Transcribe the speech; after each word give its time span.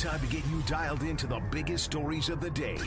Time 0.00 0.20
to 0.20 0.26
get 0.28 0.46
you 0.46 0.62
dialed 0.62 1.02
into 1.02 1.26
the 1.26 1.42
biggest 1.50 1.84
stories 1.84 2.30
of 2.30 2.40
the 2.40 2.48
day. 2.48 2.78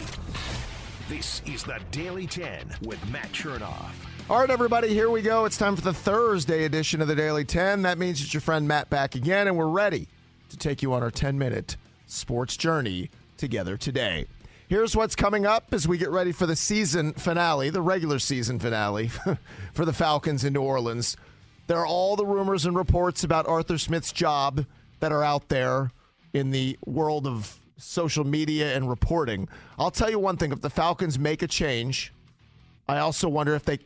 This 1.08 1.44
is 1.46 1.64
the 1.64 1.80
Daily 1.92 2.26
10 2.26 2.74
with 2.82 3.08
Matt 3.12 3.32
Chernoff. 3.32 3.92
All 4.32 4.40
right, 4.40 4.50
everybody, 4.50 4.88
here 4.88 5.12
we 5.12 5.22
go. 5.22 5.46
It's 5.46 5.56
time 5.56 5.76
for 5.76 5.84
the 5.84 5.94
Thursday 5.94 6.64
edition 6.64 7.04
of 7.04 7.08
the 7.08 7.14
Daily 7.14 7.46
10. 7.46 7.84
That 7.84 8.00
means 8.00 8.20
it's 8.20 8.34
your 8.34 8.42
friend 8.42 8.68
Matt 8.68 8.90
back 8.90 9.14
again, 9.14 9.48
and 9.48 9.56
we're 9.56 9.68
ready 9.68 10.08
to 10.50 10.58
take 10.58 10.82
you 10.82 10.92
on 10.92 11.04
our 11.04 11.12
10 11.12 11.38
minute 11.38 11.78
sports 12.08 12.58
journey 12.58 13.12
together 13.38 13.78
today. 13.78 14.26
Here's 14.68 14.96
what's 14.96 15.16
coming 15.16 15.46
up 15.46 15.72
as 15.72 15.88
we 15.88 16.00
get 16.00 16.10
ready 16.10 16.32
for 16.32 16.48
the 16.48 16.56
season 16.56 17.14
finale, 17.14 17.70
the 17.70 17.84
regular 17.84 18.18
season 18.18 18.58
finale 18.58 19.10
for 19.74 19.86
the 19.86 19.94
Falcons 19.94 20.44
in 20.44 20.54
New 20.54 20.64
Orleans. 20.64 21.16
There 21.68 21.78
are 21.78 21.86
all 21.86 22.16
the 22.16 22.26
rumors 22.26 22.66
and 22.66 22.76
reports 22.76 23.24
about 23.24 23.48
Arthur 23.48 23.78
Smith's 23.78 24.12
job 24.12 24.66
that 25.00 25.12
are 25.12 25.24
out 25.24 25.50
there 25.50 25.92
in 26.34 26.52
the 26.52 26.78
world 26.86 27.28
of 27.28 27.60
social 27.78 28.24
media 28.24 28.76
and 28.76 28.90
reporting. 28.90 29.48
I'll 29.78 29.92
tell 29.92 30.10
you 30.10 30.20
one 30.20 30.38
thing 30.38 30.52
if 30.52 30.62
the 30.62 30.70
Falcons 30.70 31.18
make 31.20 31.42
a 31.42 31.48
change, 31.48 32.14
I 32.88 33.00
also 33.00 33.30
wonder 33.30 33.56
if 33.56 33.64
they 33.64 33.80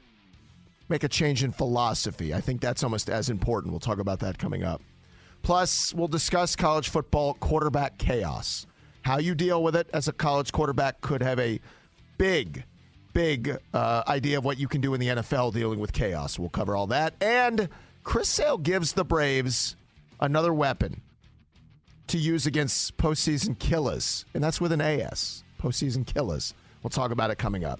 make 0.89 1.03
a 1.03 1.09
change 1.09 1.44
in 1.44 1.52
philosophy. 1.52 2.33
I 2.33 2.41
think 2.41 2.61
that's 2.61 2.83
almost 2.83 3.09
as 3.09 3.30
important. 3.30 3.72
We'll 3.72 3.80
talk 3.80 3.99
about 3.99 4.19
that 4.19 4.38
coming 4.38 4.63
up. 4.63 4.81
Plus, 5.44 5.94
we'll 5.94 6.07
discuss 6.07 6.55
college 6.55 6.89
football 6.89 7.33
quarterback 7.35 7.97
chaos. 7.97 8.66
How 9.02 9.19
you 9.19 9.35
deal 9.35 9.63
with 9.63 9.75
it 9.75 9.89
as 9.94 10.07
a 10.07 10.13
college 10.13 10.52
quarterback 10.52 11.02
could 11.02 11.22
have 11.22 11.39
a 11.39 11.59
big, 12.17 12.63
big 13.13 13.57
uh, 13.73 14.03
idea 14.07 14.38
of 14.39 14.45
what 14.45 14.59
you 14.59 14.67
can 14.67 14.81
do 14.81 14.94
in 14.94 15.00
the 15.00 15.07
NFL 15.07 15.53
dealing 15.53 15.79
with 15.79 15.94
chaos. 15.94 16.38
We'll 16.38 16.50
cover 16.50 16.75
all 16.75 16.88
that. 16.88 17.13
And 17.22 17.69
Chris 18.03 18.27
Sale 18.29 18.57
gives 18.57 18.94
the 18.94 19.05
Braves 19.05 19.75
another 20.19 20.53
weapon 20.53 21.02
to 22.08 22.17
use 22.17 22.45
against 22.45 22.97
postseason 22.97 23.58
killas, 23.58 24.25
and 24.33 24.44
that's 24.44 24.61
with 24.61 24.72
an 24.72 24.81
AS, 24.81 25.44
postseason 25.61 26.05
killas. 26.05 26.53
We'll 26.83 26.89
talk 26.89 27.11
about 27.11 27.31
it 27.31 27.38
coming 27.38 27.66
up. 27.66 27.80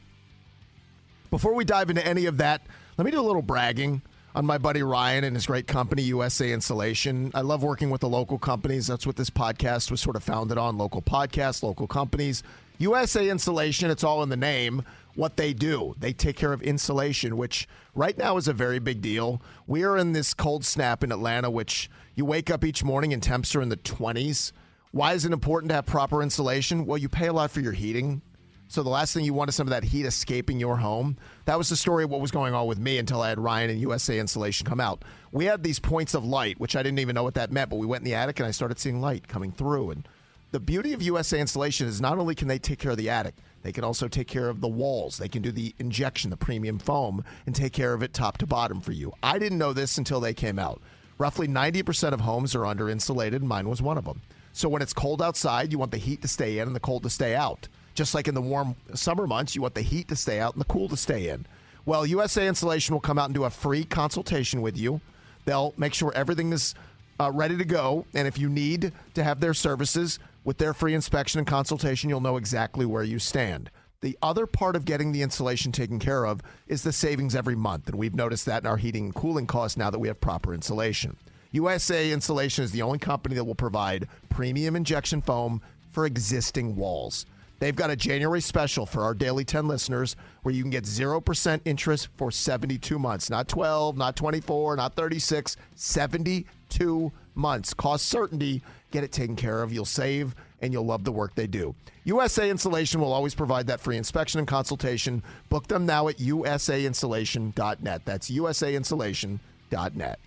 Before 1.30 1.54
we 1.54 1.66
dive 1.66 1.90
into 1.90 2.06
any 2.06 2.26
of 2.26 2.38
that, 2.38 2.62
let 2.98 3.06
me 3.06 3.12
do 3.12 3.20
a 3.20 3.22
little 3.22 3.42
bragging 3.42 4.02
on 4.36 4.46
my 4.46 4.58
buddy 4.58 4.84
Ryan 4.84 5.24
and 5.24 5.36
his 5.36 5.46
great 5.46 5.68
company, 5.68 6.04
USA 6.04 6.52
Insulation. 6.52 7.32
I 7.34 7.42
love 7.42 7.64
working 7.64 7.90
with 7.90 8.02
the 8.02 8.10
local 8.10 8.38
companies. 8.38 8.88
That's 8.88 9.06
what 9.08 9.16
this 9.16 9.30
podcast 9.30 9.90
was 9.90 10.00
sort 10.00 10.16
of 10.16 10.24
founded 10.24 10.58
on 10.58 10.78
local 10.78 11.02
podcasts, 11.02 11.64
local 11.64 11.88
companies. 11.88 12.44
USA 12.78 13.30
Insulation, 13.30 13.90
it's 13.90 14.04
all 14.04 14.24
in 14.24 14.30
the 14.30 14.38
name. 14.38 14.84
What 15.18 15.36
they 15.36 15.52
do, 15.52 15.96
they 15.98 16.14
take 16.14 16.36
care 16.36 16.54
of 16.54 16.62
insulation, 16.62 17.38
which 17.38 17.68
right 17.96 18.16
now 18.16 18.38
is 18.38 18.48
a 18.48 18.54
very 18.54 18.78
big 18.78 19.02
deal. 19.02 19.42
We 19.66 19.84
are 19.84 19.98
in 19.98 20.14
this 20.14 20.36
cold 20.36 20.64
snap 20.64 21.04
in 21.04 21.12
Atlanta, 21.12 21.50
which 21.50 21.90
you 22.14 22.24
wake 22.24 22.52
up 22.52 22.64
each 22.64 22.84
morning 22.84 23.14
and 23.14 23.24
temps 23.24 23.56
are 23.56 23.62
in 23.64 23.70
the 23.70 23.78
20s. 23.78 24.52
Why 24.92 25.14
is 25.14 25.26
it 25.26 25.32
important 25.32 25.70
to 25.70 25.76
have 25.76 25.88
proper 25.88 26.22
insulation? 26.22 26.86
Well, 26.86 27.00
you 27.00 27.10
pay 27.10 27.26
a 27.26 27.34
lot 27.34 27.50
for 27.50 27.62
your 27.62 27.72
heating. 27.72 28.22
So 28.68 28.84
the 28.84 28.90
last 28.90 29.12
thing 29.12 29.26
you 29.26 29.34
want 29.34 29.50
is 29.50 29.56
some 29.56 29.66
of 29.66 29.72
that 29.72 29.86
heat 29.86 30.06
escaping 30.06 30.60
your 30.60 30.78
home. 30.78 31.18
That 31.46 31.58
was 31.58 31.70
the 31.70 31.76
story 31.76 32.04
of 32.04 32.12
what 32.12 32.22
was 32.22 32.30
going 32.30 32.54
on 32.54 32.68
with 32.68 32.78
me 32.78 33.00
until 33.00 33.24
I 33.24 33.30
had 33.30 33.40
Ryan 33.40 33.72
and 33.72 33.82
USA 33.82 34.20
Insulation 34.20 34.68
come 34.68 34.80
out. 34.80 35.02
We 35.32 35.46
had 35.46 35.64
these 35.64 35.80
points 35.80 36.14
of 36.14 36.26
light, 36.26 36.60
which 36.60 36.76
I 36.76 36.84
didn't 36.84 37.00
even 37.00 37.16
know 37.16 37.24
what 37.24 37.34
that 37.34 37.52
meant, 37.52 37.72
but 37.72 37.78
we 37.78 37.88
went 37.88 38.02
in 38.02 38.06
the 38.06 38.14
attic 38.14 38.40
and 38.40 38.46
I 38.46 38.52
started 38.52 38.78
seeing 38.78 39.02
light 39.02 39.28
coming 39.28 39.52
through. 39.52 39.90
And 39.90 40.08
the 40.52 40.60
beauty 40.60 40.94
of 40.94 41.02
USA 41.02 41.40
Insulation 41.40 41.88
is 41.88 42.00
not 42.00 42.20
only 42.20 42.36
can 42.36 42.48
they 42.48 42.60
take 42.60 42.78
care 42.78 42.92
of 42.92 42.98
the 42.98 43.10
attic, 43.10 43.34
they 43.68 43.74
can 43.74 43.84
also 43.84 44.08
take 44.08 44.30
care 44.30 44.48
of 44.48 44.62
the 44.62 44.68
walls. 44.70 45.18
They 45.18 45.28
can 45.28 45.42
do 45.42 45.52
the 45.52 45.76
injection, 45.78 46.30
the 46.30 46.38
premium 46.38 46.80
foam, 46.80 47.26
and 47.46 47.54
take 47.54 47.74
care 47.74 47.94
of 47.94 48.02
it 48.02 48.14
top 48.14 48.38
to 48.38 48.48
bottom 48.48 48.80
for 48.80 48.94
you. 48.94 49.12
I 49.22 49.38
didn't 49.38 49.58
know 49.58 49.74
this 49.74 49.98
until 49.98 50.22
they 50.22 50.34
came 50.34 50.58
out. 50.58 50.82
Roughly 51.18 51.50
90% 51.50 52.14
of 52.14 52.22
homes 52.22 52.56
are 52.56 52.66
under 52.66 52.90
insulated, 52.90 53.42
and 53.42 53.50
mine 53.50 53.68
was 53.68 53.82
one 53.82 53.98
of 53.98 54.06
them. 54.06 54.22
So 54.54 54.70
when 54.70 54.82
it's 54.82 54.94
cold 54.94 55.22
outside, 55.22 55.74
you 55.74 55.78
want 55.78 55.92
the 55.92 55.98
heat 55.98 56.22
to 56.22 56.30
stay 56.30 56.60
in 56.60 56.68
and 56.68 56.76
the 56.78 56.80
cold 56.80 57.04
to 57.04 57.10
stay 57.10 57.36
out. 57.36 57.68
Just 57.94 58.16
like 58.16 58.30
in 58.30 58.36
the 58.36 58.42
warm 58.42 58.78
summer 58.94 59.28
months, 59.28 59.54
you 59.54 59.62
want 59.62 59.76
the 59.76 59.82
heat 59.82 60.08
to 60.08 60.16
stay 60.16 60.40
out 60.40 60.54
and 60.54 60.62
the 60.62 60.66
cool 60.66 60.88
to 60.88 60.96
stay 60.96 61.28
in. 61.28 61.46
Well, 61.86 62.06
USA 62.06 62.48
Insulation 62.48 62.96
will 62.96 63.02
come 63.02 63.20
out 63.20 63.26
and 63.26 63.36
do 63.36 63.44
a 63.44 63.50
free 63.50 63.84
consultation 63.84 64.62
with 64.62 64.78
you. 64.78 65.02
They'll 65.44 65.74
make 65.76 65.94
sure 65.94 66.14
everything 66.16 66.54
is 66.54 66.74
uh, 67.20 67.32
ready 67.34 67.58
to 67.58 67.66
go. 67.66 68.06
And 68.14 68.30
if 68.30 68.38
you 68.38 68.48
need 68.48 68.94
to 69.16 69.24
have 69.26 69.42
their 69.42 69.54
services 69.54 70.20
with 70.48 70.60
their 70.60 70.74
free 70.74 70.94
inspection 70.94 71.40
and 71.40 71.46
consultation, 71.46 72.10
you'll 72.10 72.22
know 72.22 72.38
exactly 72.38 72.86
where 72.86 73.04
you 73.04 73.20
stand. 73.20 73.70
The 74.00 74.18
other 74.22 74.48
part 74.48 74.78
of 74.78 74.86
getting 74.86 75.12
the 75.12 75.22
insulation 75.22 75.74
taken 75.74 76.00
care 76.00 76.26
of 76.26 76.42
is 76.68 76.84
the 76.84 76.94
savings 76.94 77.36
every 77.36 77.58
month. 77.58 77.90
And 77.90 77.98
we've 77.98 78.16
noticed 78.16 78.46
that 78.46 78.64
in 78.64 78.68
our 78.68 78.78
heating 78.78 79.04
and 79.04 79.14
cooling 79.14 79.46
costs 79.46 79.76
now 79.76 79.90
that 79.90 80.00
we 80.00 80.08
have 80.08 80.22
proper 80.22 80.54
insulation. 80.54 81.18
USA 81.52 82.14
Insulation 82.14 82.64
is 82.64 82.72
the 82.72 82.82
only 82.82 82.98
company 82.98 83.36
that 83.36 83.44
will 83.44 83.56
provide 83.56 84.08
premium 84.30 84.78
injection 84.78 85.22
foam 85.22 85.62
for 85.92 86.06
existing 86.06 86.78
walls. 86.78 87.26
They've 87.60 87.76
got 87.76 87.90
a 87.90 87.98
January 87.98 88.40
special 88.40 88.86
for 88.86 89.04
our 89.04 89.14
Daily 89.14 89.44
10 89.44 89.68
listeners 89.68 90.16
where 90.44 90.56
you 90.56 90.64
can 90.64 90.72
get 90.72 90.86
0% 90.86 91.60
interest 91.66 92.08
for 92.16 92.32
72 92.32 92.98
months. 92.98 93.30
Not 93.30 93.50
12, 93.50 93.98
not 93.98 94.16
24, 94.16 94.78
not 94.78 94.96
36, 94.96 95.58
72 95.76 97.12
months. 97.36 97.74
Cost 97.74 98.06
certainty. 98.06 98.62
Get 98.98 99.04
it 99.04 99.12
taken 99.12 99.36
care 99.36 99.62
of. 99.62 99.72
You'll 99.72 99.86
save 99.86 100.34
and 100.60 100.74
you'll 100.74 100.88
love 100.88 101.04
the 101.04 101.12
work 101.12 101.36
they 101.36 101.46
do. 101.46 101.76
USA 102.06 102.50
Insulation 102.50 103.00
will 103.00 103.14
always 103.14 103.36
provide 103.36 103.68
that 103.68 103.80
free 103.80 103.96
inspection 103.96 104.40
and 104.40 104.48
consultation. 104.48 105.22
Book 105.50 105.68
them 105.68 105.86
now 105.86 106.08
at 106.08 106.18
usainsulation.net. 106.18 108.02
That's 108.06 108.32
usainsulation.net. 108.32 110.20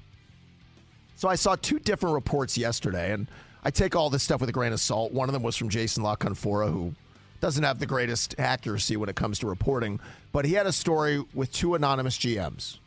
So 1.16 1.28
I 1.28 1.34
saw 1.34 1.56
two 1.56 1.80
different 1.80 2.14
reports 2.14 2.56
yesterday, 2.56 3.12
and 3.12 3.26
I 3.64 3.72
take 3.72 3.96
all 3.96 4.08
this 4.08 4.22
stuff 4.22 4.40
with 4.40 4.48
a 4.48 4.52
grain 4.52 4.72
of 4.72 4.78
salt. 4.78 5.10
One 5.10 5.28
of 5.28 5.32
them 5.32 5.42
was 5.42 5.56
from 5.56 5.68
Jason 5.68 6.04
La 6.04 6.14
Canfora, 6.14 6.70
who 6.70 6.94
doesn't 7.40 7.64
have 7.64 7.80
the 7.80 7.86
greatest 7.86 8.36
accuracy 8.38 8.96
when 8.96 9.08
it 9.08 9.16
comes 9.16 9.40
to 9.40 9.48
reporting, 9.48 9.98
but 10.30 10.44
he 10.44 10.52
had 10.52 10.66
a 10.68 10.72
story 10.72 11.24
with 11.34 11.52
two 11.52 11.74
anonymous 11.74 12.16
GMs 12.16 12.78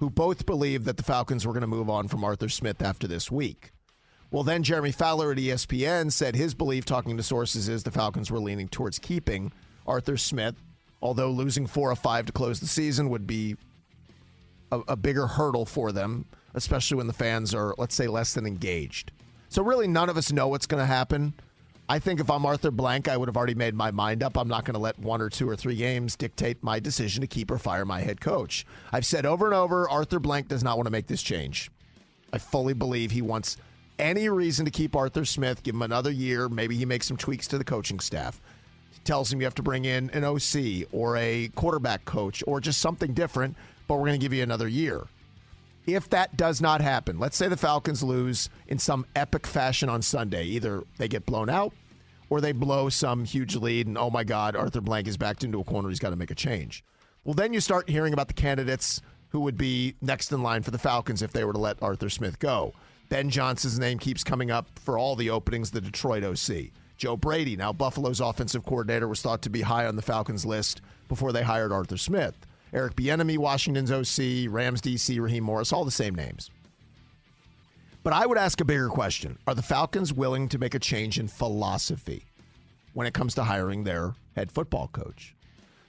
who 0.00 0.10
both 0.10 0.46
believed 0.46 0.84
that 0.86 0.96
the 0.96 1.04
Falcons 1.04 1.46
were 1.46 1.52
going 1.52 1.60
to 1.60 1.68
move 1.68 1.88
on 1.88 2.08
from 2.08 2.24
Arthur 2.24 2.48
Smith 2.48 2.82
after 2.82 3.06
this 3.06 3.30
week. 3.30 3.70
Well, 4.32 4.44
then 4.44 4.62
Jeremy 4.62 4.92
Fowler 4.92 5.32
at 5.32 5.36
ESPN 5.36 6.10
said 6.10 6.34
his 6.34 6.54
belief, 6.54 6.86
talking 6.86 7.18
to 7.18 7.22
sources, 7.22 7.68
is 7.68 7.82
the 7.82 7.90
Falcons 7.90 8.30
were 8.30 8.40
leaning 8.40 8.66
towards 8.66 8.98
keeping 8.98 9.52
Arthur 9.86 10.16
Smith, 10.16 10.54
although 11.02 11.30
losing 11.30 11.66
four 11.66 11.90
or 11.90 11.96
five 11.96 12.24
to 12.24 12.32
close 12.32 12.58
the 12.58 12.66
season 12.66 13.10
would 13.10 13.26
be 13.26 13.56
a, 14.70 14.80
a 14.88 14.96
bigger 14.96 15.26
hurdle 15.26 15.66
for 15.66 15.92
them, 15.92 16.24
especially 16.54 16.96
when 16.96 17.08
the 17.08 17.12
fans 17.12 17.54
are, 17.54 17.74
let's 17.76 17.94
say, 17.94 18.06
less 18.06 18.32
than 18.32 18.46
engaged. 18.46 19.12
So, 19.50 19.62
really, 19.62 19.86
none 19.86 20.08
of 20.08 20.16
us 20.16 20.32
know 20.32 20.48
what's 20.48 20.66
going 20.66 20.80
to 20.80 20.86
happen. 20.86 21.34
I 21.90 21.98
think 21.98 22.18
if 22.18 22.30
I'm 22.30 22.46
Arthur 22.46 22.70
Blank, 22.70 23.08
I 23.08 23.18
would 23.18 23.28
have 23.28 23.36
already 23.36 23.54
made 23.54 23.74
my 23.74 23.90
mind 23.90 24.22
up. 24.22 24.38
I'm 24.38 24.48
not 24.48 24.64
going 24.64 24.76
to 24.76 24.80
let 24.80 24.98
one 24.98 25.20
or 25.20 25.28
two 25.28 25.46
or 25.46 25.56
three 25.56 25.76
games 25.76 26.16
dictate 26.16 26.62
my 26.62 26.80
decision 26.80 27.20
to 27.20 27.26
keep 27.26 27.50
or 27.50 27.58
fire 27.58 27.84
my 27.84 28.00
head 28.00 28.22
coach. 28.22 28.64
I've 28.92 29.04
said 29.04 29.26
over 29.26 29.44
and 29.44 29.54
over 29.54 29.90
Arthur 29.90 30.20
Blank 30.20 30.48
does 30.48 30.64
not 30.64 30.78
want 30.78 30.86
to 30.86 30.90
make 30.90 31.06
this 31.06 31.22
change. 31.22 31.70
I 32.32 32.38
fully 32.38 32.72
believe 32.72 33.10
he 33.10 33.20
wants 33.20 33.58
any 34.02 34.28
reason 34.28 34.64
to 34.64 34.70
keep 34.70 34.96
Arthur 34.96 35.24
Smith, 35.24 35.62
give 35.62 35.74
him 35.74 35.82
another 35.82 36.10
year. 36.10 36.48
Maybe 36.48 36.76
he 36.76 36.84
makes 36.84 37.06
some 37.06 37.16
tweaks 37.16 37.46
to 37.48 37.58
the 37.58 37.64
coaching 37.64 38.00
staff. 38.00 38.40
He 38.90 38.98
tells 39.04 39.32
him 39.32 39.40
you 39.40 39.46
have 39.46 39.54
to 39.54 39.62
bring 39.62 39.84
in 39.84 40.10
an 40.10 40.24
OC 40.24 40.88
or 40.92 41.16
a 41.16 41.48
quarterback 41.54 42.04
coach 42.04 42.42
or 42.46 42.60
just 42.60 42.80
something 42.80 43.14
different, 43.14 43.56
but 43.86 43.94
we're 43.94 44.08
going 44.08 44.20
to 44.20 44.24
give 44.24 44.32
you 44.32 44.42
another 44.42 44.68
year. 44.68 45.06
If 45.86 46.10
that 46.10 46.36
does 46.36 46.60
not 46.60 46.80
happen, 46.80 47.18
let's 47.18 47.36
say 47.36 47.48
the 47.48 47.56
Falcons 47.56 48.02
lose 48.02 48.50
in 48.68 48.78
some 48.78 49.06
epic 49.16 49.46
fashion 49.46 49.88
on 49.88 50.02
Sunday. 50.02 50.44
Either 50.44 50.82
they 50.98 51.08
get 51.08 51.24
blown 51.24 51.48
out 51.48 51.72
or 52.28 52.40
they 52.40 52.52
blow 52.52 52.88
some 52.88 53.24
huge 53.24 53.56
lead 53.56 53.86
and, 53.86 53.96
oh 53.96 54.10
my 54.10 54.24
God, 54.24 54.56
Arthur 54.56 54.80
Blank 54.80 55.06
is 55.06 55.16
backed 55.16 55.44
into 55.44 55.60
a 55.60 55.64
corner. 55.64 55.88
He's 55.88 55.98
got 55.98 56.10
to 56.10 56.16
make 56.16 56.30
a 56.30 56.36
change. 56.36 56.84
Well, 57.24 57.34
then 57.34 57.52
you 57.52 57.60
start 57.60 57.88
hearing 57.88 58.12
about 58.12 58.28
the 58.28 58.34
candidates 58.34 59.00
who 59.28 59.40
would 59.40 59.56
be 59.56 59.94
next 60.00 60.32
in 60.32 60.42
line 60.42 60.62
for 60.62 60.72
the 60.72 60.78
Falcons 60.78 61.22
if 61.22 61.32
they 61.32 61.44
were 61.44 61.52
to 61.52 61.58
let 61.58 61.82
Arthur 61.82 62.10
Smith 62.10 62.38
go. 62.38 62.74
Ben 63.12 63.28
Johnson's 63.28 63.78
name 63.78 63.98
keeps 63.98 64.24
coming 64.24 64.50
up 64.50 64.78
for 64.78 64.96
all 64.96 65.16
the 65.16 65.28
openings, 65.28 65.70
the 65.70 65.82
Detroit 65.82 66.24
OC. 66.24 66.70
Joe 66.96 67.14
Brady, 67.14 67.56
now 67.56 67.70
Buffalo's 67.70 68.20
offensive 68.20 68.64
coordinator, 68.64 69.06
was 69.06 69.20
thought 69.20 69.42
to 69.42 69.50
be 69.50 69.60
high 69.60 69.84
on 69.84 69.96
the 69.96 70.00
Falcons 70.00 70.46
list 70.46 70.80
before 71.08 71.30
they 71.30 71.42
hired 71.42 71.72
Arthur 71.72 71.98
Smith. 71.98 72.34
Eric 72.72 72.96
Bieniemy, 72.96 73.36
Washington's 73.36 73.92
OC, 73.92 74.50
Rams 74.50 74.80
DC, 74.80 75.20
Raheem 75.20 75.44
Morris, 75.44 75.74
all 75.74 75.84
the 75.84 75.90
same 75.90 76.14
names. 76.14 76.50
But 78.02 78.14
I 78.14 78.24
would 78.24 78.38
ask 78.38 78.62
a 78.62 78.64
bigger 78.64 78.88
question 78.88 79.36
Are 79.46 79.54
the 79.54 79.60
Falcons 79.60 80.14
willing 80.14 80.48
to 80.48 80.56
make 80.56 80.74
a 80.74 80.78
change 80.78 81.18
in 81.18 81.28
philosophy 81.28 82.24
when 82.94 83.06
it 83.06 83.12
comes 83.12 83.34
to 83.34 83.44
hiring 83.44 83.84
their 83.84 84.14
head 84.36 84.50
football 84.50 84.88
coach? 84.88 85.34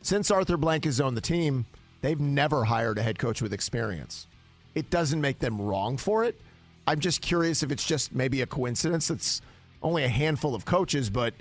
Since 0.01 0.29
Arthur 0.29 0.57
Blank 0.57 0.83
has 0.83 0.99
owned 0.99 1.15
the 1.15 1.21
team, 1.21 1.67
they've 2.01 2.19
never 2.19 2.65
hired 2.65 2.97
a 2.97 3.01
head 3.01 3.17
coach 3.17 3.41
with 3.41 3.53
experience. 3.53 4.27
It 4.75 4.89
doesn't 4.89 5.21
make 5.21 5.39
them 5.39 5.61
wrong 5.61 5.95
for 5.95 6.25
it. 6.25 6.37
I'm 6.87 6.99
just 6.99 7.21
curious 7.21 7.63
if 7.63 7.71
it's 7.71 7.85
just 7.85 8.13
maybe 8.13 8.41
a 8.41 8.45
coincidence. 8.45 9.09
It's 9.09 9.41
only 9.81 10.03
a 10.03 10.09
handful 10.09 10.55
of 10.55 10.65
coaches, 10.65 11.09
but 11.09 11.33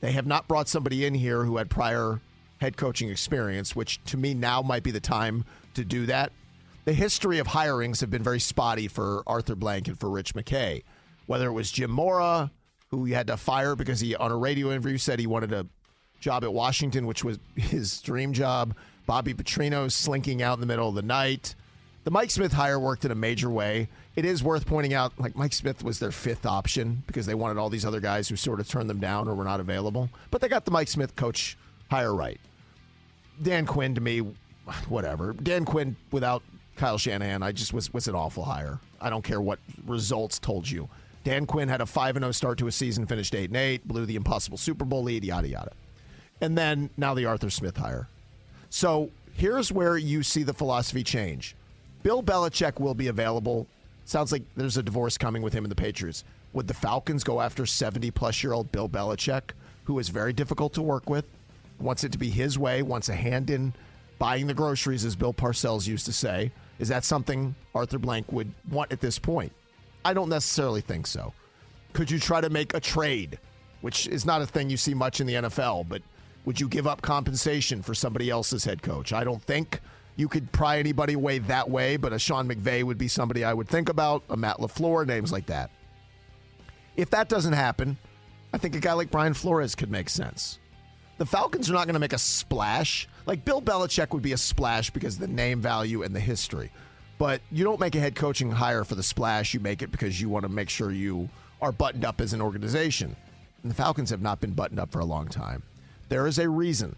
they 0.00 0.12
have 0.12 0.26
not 0.26 0.48
brought 0.48 0.68
somebody 0.68 1.04
in 1.04 1.14
here 1.14 1.44
who 1.44 1.56
had 1.58 1.70
prior 1.70 2.20
head 2.60 2.76
coaching 2.76 3.08
experience, 3.10 3.74
which 3.74 4.02
to 4.04 4.16
me 4.16 4.34
now 4.34 4.62
might 4.62 4.82
be 4.82 4.90
the 4.90 5.00
time 5.00 5.44
to 5.74 5.84
do 5.84 6.06
that. 6.06 6.32
The 6.84 6.92
history 6.92 7.38
of 7.38 7.48
hirings 7.48 8.00
have 8.00 8.10
been 8.10 8.22
very 8.22 8.40
spotty 8.40 8.88
for 8.88 9.22
Arthur 9.26 9.54
Blank 9.54 9.88
and 9.88 9.98
for 9.98 10.08
Rich 10.08 10.34
McKay. 10.34 10.82
Whether 11.26 11.48
it 11.48 11.52
was 11.52 11.70
Jim 11.70 11.90
Mora, 11.90 12.50
who 12.88 13.04
he 13.04 13.12
had 13.12 13.28
to 13.28 13.36
fire 13.36 13.76
because 13.76 14.00
he, 14.00 14.16
on 14.16 14.32
a 14.32 14.36
radio 14.36 14.70
interview, 14.70 14.98
said 14.98 15.20
he 15.20 15.26
wanted 15.26 15.52
a 15.52 15.66
job 16.18 16.42
at 16.42 16.52
Washington, 16.52 17.06
which 17.06 17.22
was 17.22 17.38
his 17.56 18.00
dream 18.00 18.32
job. 18.32 18.74
Bobby 19.06 19.34
Petrino 19.34 19.90
slinking 19.90 20.42
out 20.42 20.54
in 20.54 20.60
the 20.60 20.66
middle 20.66 20.88
of 20.88 20.94
the 20.94 21.02
night. 21.02 21.54
The 22.10 22.14
Mike 22.14 22.32
Smith 22.32 22.52
hire 22.52 22.80
worked 22.80 23.04
in 23.04 23.12
a 23.12 23.14
major 23.14 23.48
way. 23.48 23.88
It 24.16 24.24
is 24.24 24.42
worth 24.42 24.66
pointing 24.66 24.94
out, 24.94 25.12
like 25.20 25.36
Mike 25.36 25.52
Smith 25.52 25.84
was 25.84 26.00
their 26.00 26.10
fifth 26.10 26.44
option 26.44 27.04
because 27.06 27.24
they 27.24 27.36
wanted 27.36 27.56
all 27.56 27.70
these 27.70 27.84
other 27.84 28.00
guys 28.00 28.28
who 28.28 28.34
sort 28.34 28.58
of 28.58 28.68
turned 28.68 28.90
them 28.90 28.98
down 28.98 29.28
or 29.28 29.34
were 29.36 29.44
not 29.44 29.60
available. 29.60 30.10
But 30.32 30.40
they 30.40 30.48
got 30.48 30.64
the 30.64 30.72
Mike 30.72 30.88
Smith 30.88 31.14
coach 31.14 31.56
hire 31.88 32.12
right. 32.12 32.40
Dan 33.40 33.64
Quinn 33.64 33.94
to 33.94 34.00
me, 34.00 34.22
whatever. 34.88 35.34
Dan 35.34 35.64
Quinn 35.64 35.94
without 36.10 36.42
Kyle 36.74 36.98
Shanahan, 36.98 37.44
I 37.44 37.52
just 37.52 37.72
was 37.72 37.94
was 37.94 38.08
an 38.08 38.16
awful 38.16 38.42
hire. 38.42 38.80
I 39.00 39.08
don't 39.08 39.22
care 39.22 39.40
what 39.40 39.60
results 39.86 40.40
told 40.40 40.68
you. 40.68 40.88
Dan 41.22 41.46
Quinn 41.46 41.68
had 41.68 41.80
a 41.80 41.86
5 41.86 42.18
0 42.18 42.32
start 42.32 42.58
to 42.58 42.66
a 42.66 42.72
season, 42.72 43.06
finished 43.06 43.36
8 43.36 43.50
and 43.50 43.56
8, 43.56 43.86
blew 43.86 44.04
the 44.04 44.16
impossible 44.16 44.58
Super 44.58 44.84
Bowl 44.84 45.04
lead, 45.04 45.22
yada, 45.22 45.46
yada. 45.46 45.70
And 46.40 46.58
then 46.58 46.90
now 46.96 47.14
the 47.14 47.26
Arthur 47.26 47.50
Smith 47.50 47.76
hire. 47.76 48.08
So 48.68 49.10
here's 49.32 49.70
where 49.70 49.96
you 49.96 50.24
see 50.24 50.42
the 50.42 50.54
philosophy 50.54 51.04
change. 51.04 51.54
Bill 52.02 52.22
Belichick 52.22 52.80
will 52.80 52.94
be 52.94 53.08
available. 53.08 53.66
Sounds 54.04 54.32
like 54.32 54.42
there's 54.56 54.76
a 54.76 54.82
divorce 54.82 55.18
coming 55.18 55.42
with 55.42 55.52
him 55.52 55.64
and 55.64 55.70
the 55.70 55.76
Patriots. 55.76 56.24
Would 56.52 56.66
the 56.66 56.74
Falcons 56.74 57.22
go 57.22 57.40
after 57.40 57.66
70 57.66 58.10
plus 58.10 58.42
year 58.42 58.52
old 58.52 58.72
Bill 58.72 58.88
Belichick, 58.88 59.50
who 59.84 59.98
is 59.98 60.08
very 60.08 60.32
difficult 60.32 60.72
to 60.74 60.82
work 60.82 61.08
with, 61.08 61.24
wants 61.78 62.04
it 62.04 62.12
to 62.12 62.18
be 62.18 62.30
his 62.30 62.58
way, 62.58 62.82
wants 62.82 63.08
a 63.08 63.14
hand 63.14 63.50
in 63.50 63.72
buying 64.18 64.46
the 64.46 64.54
groceries, 64.54 65.04
as 65.04 65.16
Bill 65.16 65.32
Parcells 65.32 65.86
used 65.86 66.06
to 66.06 66.12
say? 66.12 66.50
Is 66.78 66.88
that 66.88 67.04
something 67.04 67.54
Arthur 67.74 67.98
Blank 67.98 68.32
would 68.32 68.52
want 68.70 68.92
at 68.92 69.00
this 69.00 69.18
point? 69.18 69.52
I 70.04 70.14
don't 70.14 70.28
necessarily 70.28 70.80
think 70.80 71.06
so. 71.06 71.32
Could 71.92 72.10
you 72.10 72.18
try 72.18 72.40
to 72.40 72.50
make 72.50 72.74
a 72.74 72.80
trade, 72.80 73.38
which 73.80 74.06
is 74.08 74.24
not 74.24 74.42
a 74.42 74.46
thing 74.46 74.70
you 74.70 74.76
see 74.76 74.94
much 74.94 75.20
in 75.20 75.26
the 75.26 75.34
NFL, 75.34 75.88
but 75.88 76.02
would 76.44 76.60
you 76.60 76.68
give 76.68 76.86
up 76.86 77.02
compensation 77.02 77.82
for 77.82 77.94
somebody 77.94 78.30
else's 78.30 78.64
head 78.64 78.82
coach? 78.82 79.12
I 79.12 79.24
don't 79.24 79.42
think 79.42 79.80
you 80.20 80.28
could 80.28 80.52
pry 80.52 80.78
anybody 80.78 81.14
away 81.14 81.38
that 81.38 81.70
way, 81.70 81.96
but 81.96 82.12
a 82.12 82.18
Sean 82.18 82.46
McVay 82.46 82.84
would 82.84 82.98
be 82.98 83.08
somebody 83.08 83.42
I 83.42 83.54
would 83.54 83.68
think 83.68 83.88
about, 83.88 84.22
a 84.28 84.36
Matt 84.36 84.58
LaFleur, 84.58 85.06
names 85.06 85.32
like 85.32 85.46
that. 85.46 85.70
If 86.94 87.08
that 87.10 87.30
doesn't 87.30 87.54
happen, 87.54 87.96
I 88.52 88.58
think 88.58 88.76
a 88.76 88.80
guy 88.80 88.92
like 88.92 89.10
Brian 89.10 89.32
Flores 89.32 89.74
could 89.74 89.90
make 89.90 90.10
sense. 90.10 90.58
The 91.16 91.24
Falcons 91.24 91.70
are 91.70 91.72
not 91.72 91.86
going 91.86 91.94
to 91.94 92.00
make 92.00 92.12
a 92.12 92.18
splash. 92.18 93.08
Like 93.24 93.46
Bill 93.46 93.62
Belichick 93.62 94.12
would 94.12 94.22
be 94.22 94.32
a 94.32 94.36
splash 94.36 94.90
because 94.90 95.14
of 95.14 95.20
the 95.20 95.28
name 95.28 95.62
value 95.62 96.02
and 96.02 96.14
the 96.14 96.20
history. 96.20 96.70
But 97.18 97.40
you 97.50 97.64
don't 97.64 97.80
make 97.80 97.94
a 97.94 98.00
head 98.00 98.14
coaching 98.14 98.50
hire 98.50 98.84
for 98.84 98.96
the 98.96 99.02
splash. 99.02 99.54
You 99.54 99.60
make 99.60 99.80
it 99.80 99.90
because 99.90 100.20
you 100.20 100.28
want 100.28 100.44
to 100.44 100.50
make 100.50 100.68
sure 100.68 100.90
you 100.90 101.30
are 101.62 101.72
buttoned 101.72 102.04
up 102.04 102.20
as 102.20 102.34
an 102.34 102.42
organization. 102.42 103.16
And 103.62 103.70
the 103.70 103.74
Falcons 103.74 104.10
have 104.10 104.22
not 104.22 104.40
been 104.40 104.52
buttoned 104.52 104.80
up 104.80 104.92
for 104.92 105.00
a 105.00 105.04
long 105.06 105.28
time. 105.28 105.62
There 106.10 106.26
is 106.26 106.38
a 106.38 106.48
reason 106.48 106.96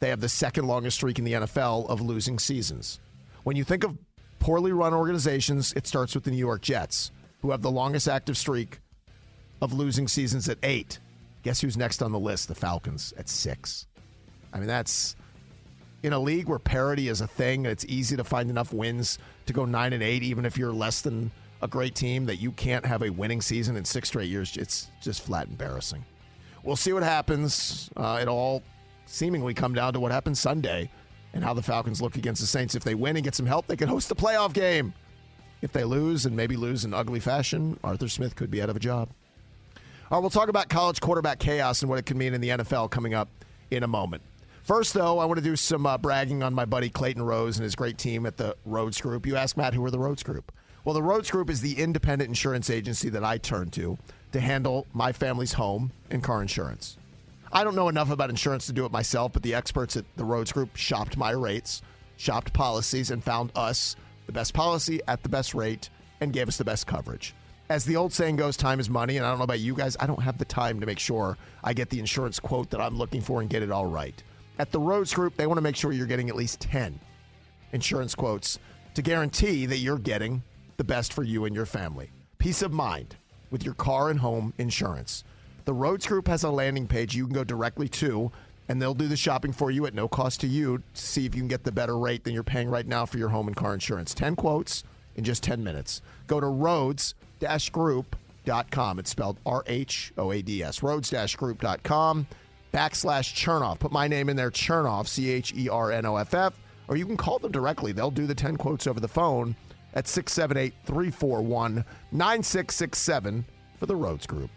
they 0.00 0.08
have 0.08 0.20
the 0.20 0.28
second 0.28 0.66
longest 0.66 0.96
streak 0.96 1.18
in 1.18 1.24
the 1.24 1.32
NFL 1.32 1.88
of 1.88 2.00
losing 2.00 2.38
seasons. 2.38 3.00
When 3.42 3.56
you 3.56 3.64
think 3.64 3.84
of 3.84 3.96
poorly 4.38 4.72
run 4.72 4.94
organizations, 4.94 5.72
it 5.74 5.86
starts 5.86 6.14
with 6.14 6.24
the 6.24 6.30
New 6.30 6.36
York 6.36 6.62
Jets, 6.62 7.10
who 7.42 7.50
have 7.50 7.62
the 7.62 7.70
longest 7.70 8.08
active 8.08 8.36
streak 8.36 8.80
of 9.60 9.72
losing 9.72 10.08
seasons 10.08 10.48
at 10.48 10.58
eight. 10.62 10.98
Guess 11.42 11.60
who's 11.60 11.76
next 11.76 12.02
on 12.02 12.12
the 12.12 12.18
list? 12.18 12.48
The 12.48 12.54
Falcons 12.54 13.12
at 13.16 13.28
six. 13.28 13.86
I 14.52 14.58
mean, 14.58 14.66
that's 14.66 15.16
in 16.02 16.12
a 16.12 16.18
league 16.18 16.48
where 16.48 16.58
parity 16.58 17.08
is 17.08 17.20
a 17.20 17.26
thing. 17.26 17.66
It's 17.66 17.84
easy 17.86 18.16
to 18.16 18.24
find 18.24 18.50
enough 18.50 18.72
wins 18.72 19.18
to 19.46 19.52
go 19.52 19.64
nine 19.64 19.92
and 19.92 20.02
eight, 20.02 20.22
even 20.22 20.44
if 20.44 20.56
you're 20.56 20.72
less 20.72 21.02
than 21.02 21.30
a 21.60 21.68
great 21.68 21.94
team, 21.94 22.26
that 22.26 22.36
you 22.36 22.52
can't 22.52 22.86
have 22.86 23.02
a 23.02 23.10
winning 23.10 23.40
season 23.40 23.76
in 23.76 23.84
six 23.84 24.08
straight 24.08 24.28
years. 24.28 24.56
It's 24.56 24.88
just 25.00 25.22
flat 25.22 25.48
embarrassing. 25.48 26.04
We'll 26.62 26.76
see 26.76 26.92
what 26.92 27.02
happens. 27.02 27.90
Uh, 27.96 28.18
it 28.20 28.28
all 28.28 28.62
seemingly 29.08 29.54
come 29.54 29.74
down 29.74 29.94
to 29.94 30.00
what 30.00 30.12
happens 30.12 30.38
Sunday 30.38 30.90
and 31.32 31.42
how 31.42 31.54
the 31.54 31.62
Falcons 31.62 32.00
look 32.00 32.16
against 32.16 32.40
the 32.40 32.46
Saints. 32.46 32.74
If 32.74 32.84
they 32.84 32.94
win 32.94 33.16
and 33.16 33.24
get 33.24 33.34
some 33.34 33.46
help, 33.46 33.66
they 33.66 33.76
can 33.76 33.88
host 33.88 34.10
a 34.10 34.14
playoff 34.14 34.52
game. 34.52 34.92
If 35.60 35.72
they 35.72 35.84
lose 35.84 36.24
and 36.26 36.36
maybe 36.36 36.56
lose 36.56 36.84
in 36.84 36.94
ugly 36.94 37.20
fashion, 37.20 37.78
Arthur 37.82 38.08
Smith 38.08 38.36
could 38.36 38.50
be 38.50 38.62
out 38.62 38.70
of 38.70 38.76
a 38.76 38.80
job. 38.80 39.08
All 40.10 40.18
right, 40.18 40.20
we'll 40.20 40.30
talk 40.30 40.48
about 40.48 40.68
college 40.68 41.00
quarterback 41.00 41.38
chaos 41.38 41.82
and 41.82 41.90
what 41.90 41.98
it 41.98 42.06
could 42.06 42.16
mean 42.16 42.32
in 42.32 42.40
the 42.40 42.50
NFL 42.50 42.90
coming 42.90 43.14
up 43.14 43.28
in 43.70 43.82
a 43.82 43.88
moment. 43.88 44.22
First, 44.62 44.94
though, 44.94 45.18
I 45.18 45.24
want 45.24 45.38
to 45.38 45.44
do 45.44 45.56
some 45.56 45.86
uh, 45.86 45.98
bragging 45.98 46.42
on 46.42 46.54
my 46.54 46.66
buddy 46.66 46.90
Clayton 46.90 47.22
Rose 47.22 47.56
and 47.56 47.64
his 47.64 47.74
great 47.74 47.98
team 47.98 48.26
at 48.26 48.36
the 48.36 48.54
Rhodes 48.66 49.00
Group. 49.00 49.26
You 49.26 49.36
ask 49.36 49.56
Matt, 49.56 49.74
who 49.74 49.84
are 49.84 49.90
the 49.90 49.98
Rhodes 49.98 50.22
Group? 50.22 50.52
Well, 50.84 50.94
the 50.94 51.02
Rhodes 51.02 51.30
Group 51.30 51.50
is 51.50 51.60
the 51.60 51.78
independent 51.78 52.28
insurance 52.28 52.70
agency 52.70 53.08
that 53.08 53.24
I 53.24 53.38
turn 53.38 53.70
to 53.70 53.96
to 54.32 54.40
handle 54.40 54.86
my 54.92 55.12
family's 55.12 55.54
home 55.54 55.92
and 56.10 56.22
car 56.22 56.42
insurance. 56.42 56.97
I 57.52 57.64
don't 57.64 57.74
know 57.74 57.88
enough 57.88 58.10
about 58.10 58.30
insurance 58.30 58.66
to 58.66 58.72
do 58.72 58.84
it 58.84 58.92
myself, 58.92 59.32
but 59.32 59.42
the 59.42 59.54
experts 59.54 59.96
at 59.96 60.04
the 60.16 60.24
Rhodes 60.24 60.52
Group 60.52 60.76
shopped 60.76 61.16
my 61.16 61.30
rates, 61.30 61.82
shopped 62.16 62.52
policies, 62.52 63.10
and 63.10 63.24
found 63.24 63.52
us 63.54 63.96
the 64.26 64.32
best 64.32 64.52
policy 64.52 65.00
at 65.08 65.22
the 65.22 65.28
best 65.28 65.54
rate 65.54 65.88
and 66.20 66.32
gave 66.32 66.48
us 66.48 66.58
the 66.58 66.64
best 66.64 66.86
coverage. 66.86 67.34
As 67.70 67.84
the 67.84 67.96
old 67.96 68.12
saying 68.12 68.36
goes, 68.36 68.56
time 68.56 68.80
is 68.80 68.90
money, 68.90 69.16
and 69.16 69.26
I 69.26 69.30
don't 69.30 69.38
know 69.38 69.44
about 69.44 69.60
you 69.60 69.74
guys, 69.74 69.96
I 70.00 70.06
don't 70.06 70.22
have 70.22 70.38
the 70.38 70.44
time 70.44 70.80
to 70.80 70.86
make 70.86 70.98
sure 70.98 71.36
I 71.62 71.74
get 71.74 71.90
the 71.90 72.00
insurance 72.00 72.40
quote 72.40 72.70
that 72.70 72.80
I'm 72.80 72.96
looking 72.96 73.20
for 73.20 73.40
and 73.40 73.50
get 73.50 73.62
it 73.62 73.70
all 73.70 73.86
right. 73.86 74.22
At 74.58 74.72
the 74.72 74.80
Rhodes 74.80 75.14
Group, 75.14 75.36
they 75.36 75.46
want 75.46 75.58
to 75.58 75.62
make 75.62 75.76
sure 75.76 75.92
you're 75.92 76.06
getting 76.06 76.28
at 76.28 76.36
least 76.36 76.60
10 76.60 76.98
insurance 77.72 78.14
quotes 78.14 78.58
to 78.94 79.02
guarantee 79.02 79.66
that 79.66 79.78
you're 79.78 79.98
getting 79.98 80.42
the 80.78 80.84
best 80.84 81.12
for 81.12 81.22
you 81.22 81.44
and 81.44 81.54
your 81.54 81.66
family. 81.66 82.10
Peace 82.38 82.62
of 82.62 82.72
mind 82.72 83.16
with 83.50 83.64
your 83.64 83.74
car 83.74 84.10
and 84.10 84.18
home 84.18 84.52
insurance. 84.58 85.24
The 85.68 85.74
Rhodes 85.74 86.06
Group 86.06 86.28
has 86.28 86.44
a 86.44 86.50
landing 86.50 86.86
page 86.86 87.14
you 87.14 87.26
can 87.26 87.34
go 87.34 87.44
directly 87.44 87.90
to, 87.90 88.32
and 88.70 88.80
they'll 88.80 88.94
do 88.94 89.06
the 89.06 89.18
shopping 89.18 89.52
for 89.52 89.70
you 89.70 89.84
at 89.84 89.92
no 89.92 90.08
cost 90.08 90.40
to 90.40 90.46
you 90.46 90.78
to 90.78 90.82
see 90.94 91.26
if 91.26 91.34
you 91.34 91.42
can 91.42 91.48
get 91.48 91.62
the 91.62 91.70
better 91.70 91.98
rate 91.98 92.24
than 92.24 92.32
you're 92.32 92.42
paying 92.42 92.70
right 92.70 92.86
now 92.86 93.04
for 93.04 93.18
your 93.18 93.28
home 93.28 93.48
and 93.48 93.54
car 93.54 93.74
insurance. 93.74 94.14
10 94.14 94.34
quotes 94.34 94.82
in 95.16 95.24
just 95.24 95.42
10 95.42 95.62
minutes. 95.62 96.00
Go 96.26 96.40
to 96.40 96.46
Rhodes-Group.com. 96.46 98.98
It's 98.98 99.10
spelled 99.10 99.36
R-H-O-A-D-S. 99.44 100.82
Rhodes-Group.com 100.82 102.26
backslash 102.72 103.34
Chernoff. 103.34 103.78
Put 103.78 103.92
my 103.92 104.08
name 104.08 104.30
in 104.30 104.36
there, 104.36 104.50
Chernoff, 104.50 105.06
C 105.06 105.28
H 105.28 105.52
E 105.54 105.68
R 105.68 105.92
N 105.92 106.06
O 106.06 106.16
F 106.16 106.32
F, 106.32 106.58
or 106.88 106.96
you 106.96 107.04
can 107.04 107.18
call 107.18 107.38
them 107.38 107.52
directly. 107.52 107.92
They'll 107.92 108.10
do 108.10 108.26
the 108.26 108.34
10 108.34 108.56
quotes 108.56 108.86
over 108.86 109.00
the 109.00 109.06
phone 109.06 109.54
at 109.92 110.08
678 110.08 110.72
341 110.86 111.84
9667 112.10 113.44
for 113.78 113.84
the 113.84 113.96
Rhodes 113.96 114.26
Group. 114.26 114.48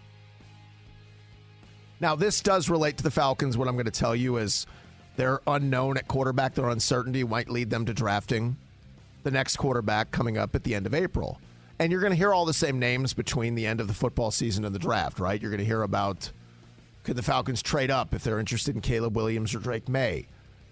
Now, 2.01 2.15
this 2.15 2.41
does 2.41 2.67
relate 2.67 2.97
to 2.97 3.03
the 3.03 3.11
Falcons. 3.11 3.57
What 3.57 3.67
I'm 3.67 3.75
going 3.75 3.85
to 3.85 3.91
tell 3.91 4.15
you 4.15 4.37
is 4.37 4.65
they're 5.17 5.39
unknown 5.45 5.97
at 5.97 6.07
quarterback. 6.07 6.55
Their 6.55 6.69
uncertainty 6.69 7.23
might 7.23 7.47
lead 7.47 7.69
them 7.69 7.85
to 7.85 7.93
drafting 7.93 8.57
the 9.21 9.29
next 9.29 9.57
quarterback 9.57 10.09
coming 10.09 10.35
up 10.35 10.55
at 10.55 10.63
the 10.63 10.73
end 10.73 10.87
of 10.87 10.95
April. 10.95 11.39
And 11.77 11.91
you're 11.91 12.01
going 12.01 12.11
to 12.11 12.17
hear 12.17 12.33
all 12.33 12.45
the 12.45 12.55
same 12.55 12.79
names 12.79 13.13
between 13.13 13.53
the 13.53 13.67
end 13.67 13.79
of 13.79 13.87
the 13.87 13.93
football 13.93 14.31
season 14.31 14.65
and 14.65 14.73
the 14.73 14.79
draft, 14.79 15.19
right? 15.19 15.39
You're 15.39 15.51
going 15.51 15.59
to 15.59 15.65
hear 15.65 15.83
about 15.83 16.31
could 17.03 17.15
the 17.15 17.23
Falcons 17.23 17.61
trade 17.61 17.91
up 17.91 18.15
if 18.15 18.23
they're 18.23 18.39
interested 18.39 18.75
in 18.75 18.81
Caleb 18.81 19.15
Williams 19.15 19.53
or 19.53 19.59
Drake 19.59 19.87
Maye? 19.87 20.27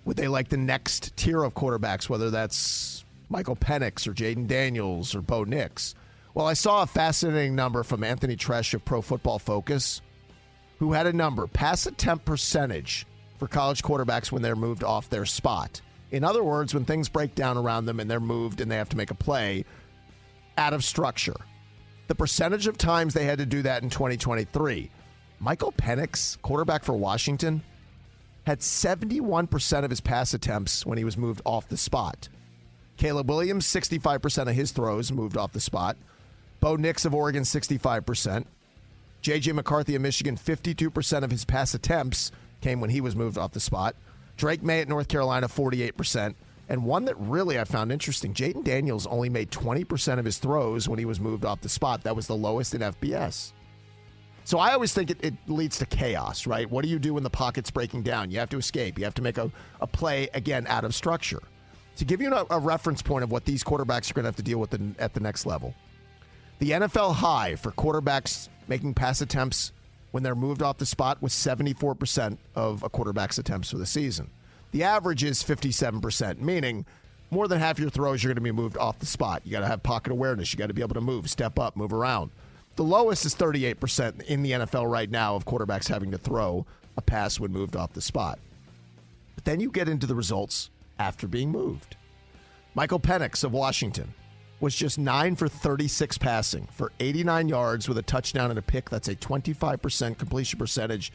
Would 0.05 0.17
they 0.17 0.27
like 0.27 0.49
the 0.49 0.57
next 0.57 1.15
tier 1.15 1.43
of 1.43 1.53
quarterbacks, 1.53 2.09
whether 2.09 2.31
that's 2.31 3.05
Michael 3.29 3.55
Penix 3.55 4.07
or 4.07 4.13
Jayden 4.13 4.47
Daniels 4.47 5.13
or 5.13 5.21
Bo 5.21 5.43
Nix? 5.43 5.93
Well, 6.33 6.47
I 6.47 6.53
saw 6.53 6.81
a 6.81 6.87
fascinating 6.87 7.55
number 7.55 7.83
from 7.83 8.03
Anthony 8.03 8.35
Treash 8.35 8.73
of 8.73 8.83
Pro 8.85 9.01
Football 9.01 9.37
Focus 9.37 10.01
who 10.79 10.93
had 10.93 11.05
a 11.05 11.13
number 11.13 11.45
pass 11.47 11.85
attempt 11.85 12.25
percentage 12.25 13.05
for 13.37 13.47
college 13.47 13.83
quarterbacks 13.83 14.31
when 14.31 14.41
they're 14.41 14.55
moved 14.55 14.83
off 14.83 15.09
their 15.09 15.25
spot. 15.25 15.81
In 16.11 16.23
other 16.23 16.43
words, 16.43 16.73
when 16.73 16.85
things 16.85 17.07
break 17.07 17.35
down 17.35 17.57
around 17.57 17.85
them 17.85 17.99
and 17.99 18.09
they're 18.09 18.19
moved 18.19 18.61
and 18.61 18.71
they 18.71 18.77
have 18.77 18.89
to 18.89 18.97
make 18.97 19.11
a 19.11 19.15
play 19.15 19.65
out 20.57 20.73
of 20.73 20.83
structure. 20.83 21.35
The 22.07 22.15
percentage 22.15 22.67
of 22.67 22.77
times 22.77 23.13
they 23.13 23.25
had 23.25 23.37
to 23.37 23.45
do 23.45 23.61
that 23.61 23.83
in 23.83 23.89
2023. 23.89 24.89
Michael 25.39 25.71
Penix, 25.71 26.41
quarterback 26.41 26.83
for 26.83 26.93
Washington, 26.93 27.61
had 28.45 28.59
71% 28.59 29.83
of 29.83 29.89
his 29.89 30.01
pass 30.01 30.33
attempts 30.33 30.85
when 30.85 30.97
he 30.97 31.03
was 31.03 31.17
moved 31.17 31.41
off 31.45 31.69
the 31.69 31.77
spot. 31.77 32.27
Caleb 32.97 33.29
Williams, 33.29 33.65
65% 33.67 34.49
of 34.49 34.55
his 34.55 34.71
throws 34.71 35.11
moved 35.11 35.37
off 35.37 35.53
the 35.53 35.61
spot. 35.61 35.95
Bo 36.59 36.75
Nix 36.75 37.05
of 37.05 37.13
Oregon, 37.13 37.43
65%. 37.43 38.45
J.J. 39.21 39.51
McCarthy 39.51 39.95
of 39.95 40.01
Michigan, 40.01 40.37
52% 40.37 41.23
of 41.23 41.31
his 41.31 41.45
pass 41.45 41.73
attempts 41.73 42.31
came 42.61 42.79
when 42.79 42.89
he 42.89 43.01
was 43.01 43.15
moved 43.15 43.37
off 43.37 43.51
the 43.51 43.59
spot. 43.59 43.95
Drake 44.37 44.63
Maye 44.63 44.81
at 44.81 44.87
North 44.87 45.07
Carolina, 45.09 45.47
48%. 45.47 46.35
And 46.69 46.85
one 46.85 47.05
that 47.05 47.19
really 47.19 47.59
I 47.59 47.63
found 47.63 47.91
interesting 47.91 48.33
Jayden 48.33 48.63
Daniels 48.63 49.07
only 49.07 49.29
made 49.29 49.51
20% 49.51 50.19
of 50.19 50.25
his 50.25 50.37
throws 50.37 50.87
when 50.87 50.99
he 50.99 51.05
was 51.05 51.19
moved 51.19 51.43
off 51.43 51.61
the 51.61 51.69
spot. 51.69 52.03
That 52.03 52.15
was 52.15 52.27
the 52.27 52.35
lowest 52.35 52.75
in 52.75 52.81
FBS. 52.81 53.53
So 54.45 54.57
I 54.57 54.73
always 54.73 54.93
think 54.93 55.09
it, 55.11 55.17
it, 55.21 55.33
leads 55.47 55.77
to 55.79 55.85
chaos, 55.85 56.47
right? 56.47 56.69
What 56.69 56.83
do 56.83 56.89
you 56.89 56.97
do 56.97 57.15
when 57.15 57.23
the 57.23 57.29
pocket's 57.29 57.69
breaking 57.69 58.03
down? 58.03 58.31
You 58.31 58.39
have 58.39 58.49
to 58.49 58.57
escape. 58.57 58.97
You 58.97 59.03
have 59.03 59.13
to 59.15 59.21
make 59.21 59.37
a, 59.37 59.51
a 59.81 59.87
play, 59.87 60.29
again, 60.33 60.65
out 60.67 60.85
of 60.85 60.95
structure. 60.95 61.41
To 61.97 62.05
give 62.05 62.21
you 62.21 62.33
a, 62.33 62.45
a 62.49 62.59
reference 62.59 63.01
point 63.01 63.23
of 63.23 63.31
what 63.31 63.45
these 63.45 63.63
quarterbacks 63.63 64.09
are 64.09 64.13
going 64.13 64.23
to 64.23 64.29
have 64.29 64.35
to 64.37 64.43
deal 64.43 64.59
with 64.59 64.73
at 64.99 65.13
the 65.13 65.19
next 65.19 65.45
level, 65.45 65.75
the 66.59 66.71
NFL 66.71 67.15
high 67.15 67.55
for 67.55 67.71
quarterbacks 67.71 68.49
making 68.67 68.93
pass 68.93 69.21
attempts 69.21 69.71
when 70.11 70.23
they're 70.23 70.35
moved 70.35 70.61
off 70.61 70.77
the 70.77 70.85
spot 70.85 71.21
was 71.21 71.33
74% 71.33 72.37
of 72.55 72.83
a 72.83 72.89
quarterback's 72.89 73.37
attempts 73.37 73.71
for 73.71 73.77
the 73.77 73.85
season. 73.85 74.29
The 74.71 74.83
average 74.83 75.23
is 75.23 75.43
57%, 75.43 76.39
meaning 76.39 76.85
more 77.31 77.47
than 77.47 77.59
half 77.59 77.79
your 77.79 77.89
throws 77.89 78.23
you're 78.23 78.29
going 78.29 78.35
to 78.35 78.41
be 78.41 78.51
moved 78.51 78.77
off 78.77 78.99
the 78.99 79.05
spot. 79.05 79.41
You 79.45 79.51
got 79.51 79.61
to 79.61 79.67
have 79.67 79.83
pocket 79.83 80.11
awareness. 80.11 80.51
You 80.51 80.57
got 80.57 80.67
to 80.67 80.73
be 80.73 80.81
able 80.81 80.95
to 80.95 81.01
move, 81.01 81.29
step 81.29 81.57
up, 81.59 81.75
move 81.75 81.93
around. 81.93 82.31
The 82.75 82.83
lowest 82.83 83.25
is 83.25 83.35
38% 83.35 84.23
in 84.23 84.41
the 84.41 84.51
NFL 84.51 84.89
right 84.89 85.09
now 85.09 85.35
of 85.35 85.45
quarterbacks 85.45 85.87
having 85.87 86.11
to 86.11 86.17
throw 86.17 86.65
a 86.97 87.01
pass 87.01 87.39
when 87.39 87.51
moved 87.51 87.75
off 87.75 87.93
the 87.93 88.01
spot. 88.01 88.39
But 89.35 89.45
then 89.45 89.59
you 89.59 89.71
get 89.71 89.89
into 89.89 90.07
the 90.07 90.15
results 90.15 90.69
after 90.97 91.27
being 91.27 91.51
moved. 91.51 91.95
Michael 92.75 92.99
Penix 92.99 93.43
of 93.43 93.53
Washington 93.53 94.13
was 94.59 94.75
just 94.75 94.97
9 94.97 95.35
for 95.35 95.47
36 95.47 96.17
passing 96.17 96.67
for 96.71 96.91
89 96.99 97.47
yards 97.47 97.87
with 97.87 97.97
a 97.97 98.03
touchdown 98.03 98.49
and 98.49 98.59
a 98.59 98.61
pick. 98.61 98.89
That's 98.89 99.07
a 99.07 99.15
25% 99.15 100.17
completion 100.17 100.59
percentage 100.59 101.11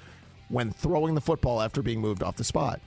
when 0.48 0.70
throwing 0.70 1.14
the 1.14 1.20
football 1.20 1.60
after 1.60 1.82
being 1.82 2.00
moved 2.00 2.22
off 2.22 2.36
the 2.36 2.44
spot. 2.44 2.80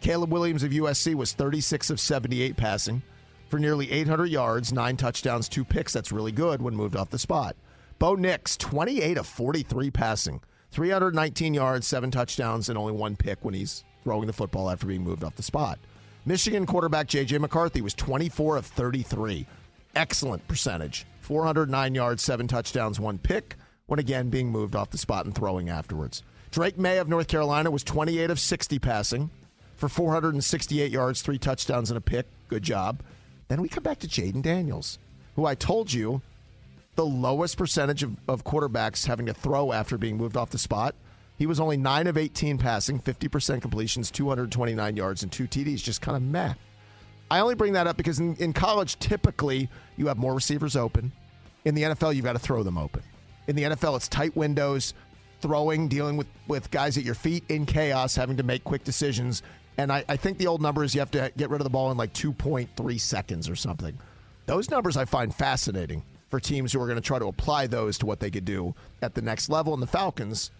Caleb 0.00 0.32
Williams 0.32 0.64
of 0.64 0.72
USC 0.72 1.14
was 1.14 1.32
36 1.32 1.90
of 1.90 2.00
78 2.00 2.56
passing 2.56 3.02
for 3.48 3.58
nearly 3.58 3.90
800 3.92 4.26
yards, 4.26 4.72
nine 4.72 4.96
touchdowns, 4.96 5.48
two 5.48 5.64
picks. 5.64 5.92
That's 5.92 6.10
really 6.10 6.32
good 6.32 6.60
when 6.60 6.74
moved 6.74 6.96
off 6.96 7.10
the 7.10 7.18
spot. 7.18 7.54
Bo 7.98 8.16
Nix, 8.16 8.56
28 8.56 9.18
of 9.18 9.26
43 9.26 9.90
passing, 9.92 10.40
319 10.72 11.54
yards, 11.54 11.86
seven 11.86 12.10
touchdowns, 12.10 12.68
and 12.68 12.76
only 12.76 12.92
one 12.92 13.14
pick 13.14 13.44
when 13.44 13.54
he's 13.54 13.84
throwing 14.02 14.26
the 14.26 14.32
football 14.32 14.70
after 14.70 14.86
being 14.86 15.04
moved 15.04 15.22
off 15.22 15.36
the 15.36 15.42
spot. 15.42 15.78
Michigan 16.24 16.66
quarterback 16.66 17.06
J.J. 17.06 17.38
McCarthy 17.38 17.80
was 17.80 17.94
24 17.94 18.56
of 18.56 18.66
33. 18.66 19.46
Excellent 19.94 20.46
percentage. 20.48 21.06
409 21.20 21.94
yards, 21.94 22.22
seven 22.22 22.48
touchdowns, 22.48 22.98
one 22.98 23.18
pick, 23.18 23.56
when 23.86 23.98
again 23.98 24.30
being 24.30 24.50
moved 24.50 24.74
off 24.74 24.90
the 24.90 24.98
spot 24.98 25.26
and 25.26 25.34
throwing 25.34 25.68
afterwards. 25.68 26.22
Drake 26.50 26.78
Maye 26.78 26.98
of 26.98 27.08
North 27.08 27.28
Carolina 27.28 27.70
was 27.70 27.84
28 27.84 28.30
of 28.30 28.40
60 28.40 28.78
passing 28.78 29.30
for 29.76 29.88
468 29.88 30.90
yards, 30.90 31.22
three 31.22 31.38
touchdowns, 31.38 31.90
and 31.90 31.98
a 31.98 32.00
pick. 32.00 32.26
Good 32.48 32.62
job. 32.62 33.02
Then 33.48 33.60
we 33.60 33.68
come 33.68 33.82
back 33.82 33.98
to 34.00 34.08
Jayden 34.08 34.42
Daniels, 34.42 34.98
who 35.36 35.44
I 35.44 35.54
told 35.54 35.92
you 35.92 36.22
the 36.94 37.06
lowest 37.06 37.56
percentage 37.56 38.02
of, 38.02 38.16
of 38.28 38.44
quarterbacks 38.44 39.06
having 39.06 39.26
to 39.26 39.34
throw 39.34 39.72
after 39.72 39.98
being 39.98 40.16
moved 40.16 40.36
off 40.36 40.50
the 40.50 40.58
spot. 40.58 40.94
He 41.38 41.46
was 41.46 41.58
only 41.58 41.76
9 41.76 42.06
of 42.06 42.16
18 42.16 42.58
passing, 42.58 43.00
50% 43.00 43.62
completions, 43.62 44.10
229 44.10 44.96
yards, 44.96 45.22
and 45.22 45.32
two 45.32 45.48
TDs. 45.48 45.82
Just 45.82 46.00
kind 46.00 46.16
of 46.16 46.22
meh. 46.22 46.54
I 47.32 47.40
only 47.40 47.54
bring 47.54 47.72
that 47.72 47.86
up 47.86 47.96
because 47.96 48.20
in, 48.20 48.36
in 48.36 48.52
college, 48.52 48.98
typically 48.98 49.70
you 49.96 50.08
have 50.08 50.18
more 50.18 50.34
receivers 50.34 50.76
open. 50.76 51.12
In 51.64 51.74
the 51.74 51.84
NFL, 51.84 52.14
you've 52.14 52.26
got 52.26 52.34
to 52.34 52.38
throw 52.38 52.62
them 52.62 52.76
open. 52.76 53.02
In 53.46 53.56
the 53.56 53.62
NFL, 53.62 53.96
it's 53.96 54.06
tight 54.06 54.36
windows, 54.36 54.92
throwing, 55.40 55.88
dealing 55.88 56.18
with, 56.18 56.26
with 56.46 56.70
guys 56.70 56.98
at 56.98 57.04
your 57.04 57.14
feet 57.14 57.42
in 57.48 57.64
chaos, 57.64 58.14
having 58.14 58.36
to 58.36 58.42
make 58.42 58.64
quick 58.64 58.84
decisions. 58.84 59.42
And 59.78 59.90
I, 59.90 60.04
I 60.10 60.16
think 60.18 60.36
the 60.36 60.46
old 60.46 60.60
number 60.60 60.84
is 60.84 60.94
you 60.94 61.00
have 61.00 61.10
to 61.12 61.32
get 61.34 61.48
rid 61.48 61.62
of 61.62 61.64
the 61.64 61.70
ball 61.70 61.90
in 61.90 61.96
like 61.96 62.12
2.3 62.12 63.00
seconds 63.00 63.48
or 63.48 63.56
something. 63.56 63.98
Those 64.44 64.68
numbers 64.68 64.98
I 64.98 65.06
find 65.06 65.34
fascinating 65.34 66.02
for 66.28 66.38
teams 66.38 66.74
who 66.74 66.82
are 66.82 66.86
going 66.86 66.96
to 66.96 67.00
try 67.00 67.18
to 67.18 67.28
apply 67.28 67.66
those 67.66 67.96
to 67.98 68.04
what 68.04 68.20
they 68.20 68.30
could 68.30 68.44
do 68.44 68.74
at 69.00 69.14
the 69.14 69.22
next 69.22 69.48
level. 69.48 69.72
And 69.72 69.82
the 69.82 69.86
Falcons 69.86 70.50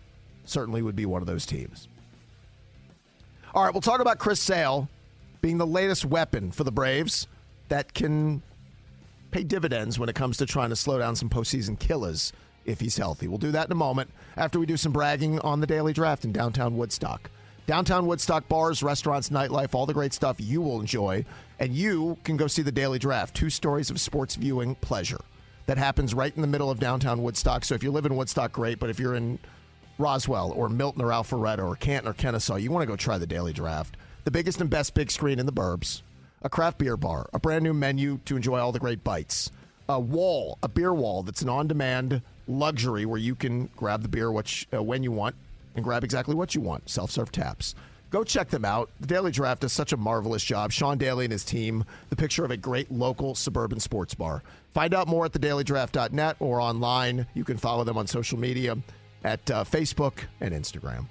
certainly 0.46 0.80
would 0.80 0.96
be 0.96 1.04
one 1.04 1.20
of 1.20 1.26
those 1.26 1.44
teams. 1.44 1.86
All 3.54 3.62
right, 3.62 3.74
we'll 3.74 3.82
talk 3.82 4.00
about 4.00 4.18
Chris 4.18 4.40
Sale 4.40 4.88
being 5.42 5.58
the 5.58 5.66
latest 5.66 6.04
weapon 6.04 6.50
for 6.50 6.64
the 6.64 6.72
Braves 6.72 7.26
that 7.68 7.92
can 7.92 8.42
pay 9.32 9.42
dividends 9.42 9.98
when 9.98 10.08
it 10.08 10.14
comes 10.14 10.36
to 10.38 10.46
trying 10.46 10.70
to 10.70 10.76
slow 10.76 10.98
down 10.98 11.16
some 11.16 11.28
postseason 11.28 11.78
killers 11.78 12.32
if 12.64 12.80
he's 12.80 12.96
healthy. 12.96 13.26
We'll 13.28 13.38
do 13.38 13.50
that 13.50 13.66
in 13.66 13.72
a 13.72 13.76
moment 13.76 14.10
after 14.36 14.60
we 14.60 14.66
do 14.66 14.76
some 14.76 14.92
bragging 14.92 15.40
on 15.40 15.60
the 15.60 15.66
daily 15.66 15.92
draft 15.92 16.24
in 16.24 16.32
downtown 16.32 16.76
Woodstock. 16.76 17.28
Downtown 17.66 18.06
Woodstock 18.06 18.48
bars, 18.48 18.82
restaurants, 18.82 19.30
nightlife, 19.30 19.74
all 19.74 19.86
the 19.86 19.94
great 19.94 20.12
stuff 20.12 20.36
you 20.38 20.60
will 20.60 20.80
enjoy. 20.80 21.24
And 21.58 21.74
you 21.74 22.18
can 22.24 22.36
go 22.36 22.46
see 22.46 22.62
the 22.62 22.72
daily 22.72 22.98
draft, 22.98 23.34
two 23.34 23.50
stories 23.50 23.90
of 23.90 24.00
sports 24.00 24.36
viewing 24.36 24.74
pleasure 24.76 25.20
that 25.66 25.78
happens 25.78 26.12
right 26.14 26.34
in 26.34 26.42
the 26.42 26.48
middle 26.48 26.70
of 26.70 26.80
downtown 26.80 27.22
Woodstock. 27.22 27.64
So 27.64 27.74
if 27.74 27.82
you 27.82 27.90
live 27.90 28.06
in 28.06 28.16
Woodstock, 28.16 28.52
great. 28.52 28.78
But 28.78 28.90
if 28.90 28.98
you're 28.98 29.14
in 29.14 29.38
Roswell 29.98 30.52
or 30.52 30.68
Milton 30.68 31.02
or 31.02 31.08
Alpharetta 31.08 31.66
or 31.66 31.76
Canton 31.76 32.10
or 32.10 32.14
Kennesaw, 32.14 32.56
you 32.56 32.70
want 32.70 32.82
to 32.82 32.86
go 32.86 32.96
try 32.96 33.18
the 33.18 33.26
Daily 33.26 33.52
Draft. 33.52 33.96
The 34.24 34.30
biggest 34.30 34.60
and 34.60 34.70
best 34.70 34.94
big 34.94 35.10
screen 35.10 35.38
in 35.38 35.46
the 35.46 35.52
burbs, 35.52 36.02
a 36.42 36.48
craft 36.48 36.78
beer 36.78 36.96
bar, 36.96 37.28
a 37.32 37.40
brand 37.40 37.64
new 37.64 37.72
menu 37.72 38.20
to 38.24 38.36
enjoy 38.36 38.58
all 38.60 38.70
the 38.70 38.78
great 38.78 39.02
bites, 39.02 39.50
a 39.88 39.98
wall, 39.98 40.58
a 40.62 40.68
beer 40.68 40.94
wall 40.94 41.22
that's 41.22 41.42
an 41.42 41.48
on 41.48 41.66
demand 41.66 42.22
luxury 42.46 43.04
where 43.04 43.18
you 43.18 43.34
can 43.34 43.68
grab 43.76 44.02
the 44.02 44.08
beer 44.08 44.30
which, 44.30 44.68
uh, 44.72 44.82
when 44.82 45.02
you 45.02 45.10
want 45.10 45.34
and 45.74 45.84
grab 45.84 46.04
exactly 46.04 46.34
what 46.34 46.54
you 46.54 46.60
want 46.60 46.88
self 46.88 47.10
serve 47.10 47.32
taps. 47.32 47.74
Go 48.10 48.22
check 48.22 48.50
them 48.50 48.64
out. 48.64 48.90
The 49.00 49.06
Daily 49.06 49.32
Draft 49.32 49.62
does 49.62 49.72
such 49.72 49.94
a 49.94 49.96
marvelous 49.96 50.44
job. 50.44 50.70
Sean 50.70 50.98
Daly 50.98 51.24
and 51.24 51.32
his 51.32 51.44
team, 51.44 51.82
the 52.10 52.16
picture 52.16 52.44
of 52.44 52.50
a 52.50 52.58
great 52.58 52.92
local 52.92 53.34
suburban 53.34 53.80
sports 53.80 54.14
bar. 54.14 54.42
Find 54.74 54.92
out 54.92 55.08
more 55.08 55.24
at 55.24 55.32
thedailydraft.net 55.32 56.36
or 56.38 56.60
online. 56.60 57.26
You 57.32 57.42
can 57.42 57.56
follow 57.56 57.84
them 57.84 57.96
on 57.96 58.06
social 58.06 58.38
media 58.38 58.76
at 59.24 59.50
uh, 59.50 59.64
Facebook 59.64 60.24
and 60.42 60.52
Instagram. 60.52 61.06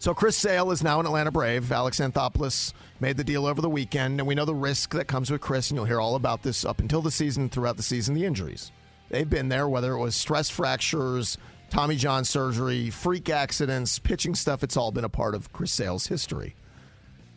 So 0.00 0.14
Chris 0.14 0.36
Sale 0.36 0.70
is 0.70 0.84
now 0.84 1.00
an 1.00 1.06
Atlanta 1.06 1.32
Brave. 1.32 1.72
Alex 1.72 1.98
Anthopoulos 1.98 2.72
made 3.00 3.16
the 3.16 3.24
deal 3.24 3.46
over 3.46 3.60
the 3.60 3.68
weekend, 3.68 4.20
and 4.20 4.28
we 4.28 4.36
know 4.36 4.44
the 4.44 4.54
risk 4.54 4.94
that 4.94 5.08
comes 5.08 5.28
with 5.28 5.40
Chris, 5.40 5.70
and 5.70 5.76
you'll 5.76 5.86
hear 5.86 6.00
all 6.00 6.14
about 6.14 6.44
this 6.44 6.64
up 6.64 6.78
until 6.78 7.02
the 7.02 7.10
season, 7.10 7.48
throughout 7.48 7.76
the 7.76 7.82
season, 7.82 8.14
the 8.14 8.24
injuries. 8.24 8.70
They've 9.08 9.28
been 9.28 9.48
there, 9.48 9.68
whether 9.68 9.94
it 9.94 9.98
was 9.98 10.14
stress 10.14 10.48
fractures, 10.48 11.36
Tommy 11.68 11.96
John 11.96 12.24
surgery, 12.24 12.90
freak 12.90 13.28
accidents, 13.28 13.98
pitching 13.98 14.36
stuff. 14.36 14.62
It's 14.62 14.76
all 14.76 14.92
been 14.92 15.04
a 15.04 15.08
part 15.08 15.34
of 15.34 15.52
Chris 15.52 15.72
Sale's 15.72 16.06
history. 16.06 16.54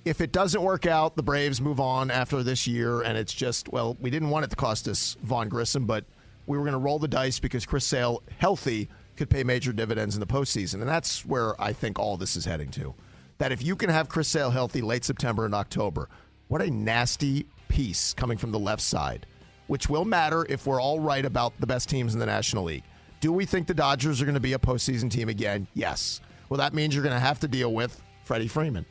If 0.05 0.21
it 0.21 0.31
doesn't 0.31 0.61
work 0.61 0.85
out, 0.85 1.15
the 1.15 1.23
Braves 1.23 1.61
move 1.61 1.79
on 1.79 2.11
after 2.11 2.43
this 2.43 2.67
year, 2.67 3.01
and 3.01 3.17
it's 3.17 3.33
just, 3.33 3.69
well, 3.69 3.97
we 3.99 4.11
didn't 4.11 4.29
want 4.29 4.45
it 4.45 4.51
to 4.51 4.55
cost 4.55 4.87
us 4.87 5.17
Vaughn 5.23 5.49
Grissom, 5.49 5.87
but 5.87 6.05
we 6.45 6.59
were 6.59 6.63
going 6.63 6.73
to 6.73 6.79
roll 6.79 6.99
the 6.99 7.07
dice 7.07 7.39
because 7.39 7.65
Chris 7.65 7.85
Sale, 7.85 8.21
healthy, 8.37 8.87
could 9.21 9.29
pay 9.29 9.43
major 9.43 9.71
dividends 9.71 10.15
in 10.15 10.19
the 10.19 10.25
postseason. 10.25 10.75
And 10.75 10.89
that's 10.89 11.23
where 11.23 11.59
I 11.61 11.73
think 11.73 11.99
all 11.99 12.17
this 12.17 12.35
is 12.35 12.43
heading 12.43 12.71
to. 12.71 12.95
That 13.37 13.51
if 13.51 13.63
you 13.63 13.75
can 13.75 13.91
have 13.91 14.09
Chris 14.09 14.27
Sale 14.27 14.49
healthy 14.49 14.81
late 14.81 15.05
September 15.05 15.45
and 15.45 15.53
October, 15.53 16.09
what 16.47 16.59
a 16.59 16.71
nasty 16.71 17.45
piece 17.67 18.15
coming 18.15 18.39
from 18.39 18.51
the 18.51 18.57
left 18.57 18.81
side, 18.81 19.27
which 19.67 19.87
will 19.87 20.05
matter 20.05 20.43
if 20.49 20.65
we're 20.65 20.81
all 20.81 20.99
right 20.99 21.23
about 21.23 21.53
the 21.59 21.67
best 21.67 21.87
teams 21.87 22.15
in 22.15 22.19
the 22.19 22.25
National 22.25 22.63
League. 22.63 22.83
Do 23.19 23.31
we 23.31 23.45
think 23.45 23.67
the 23.67 23.75
Dodgers 23.75 24.23
are 24.23 24.25
going 24.25 24.33
to 24.33 24.39
be 24.39 24.53
a 24.53 24.59
postseason 24.59 25.11
team 25.11 25.29
again? 25.29 25.67
Yes. 25.75 26.19
Well, 26.49 26.57
that 26.57 26.73
means 26.73 26.95
you're 26.95 27.03
going 27.03 27.13
to 27.13 27.19
have 27.19 27.39
to 27.41 27.47
deal 27.47 27.71
with 27.71 28.01
Freddie 28.23 28.47
Freeman 28.47 28.87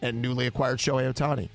and 0.00 0.22
newly 0.22 0.46
acquired 0.46 0.78
Shohei 0.78 1.12
Ohtani 1.12 1.48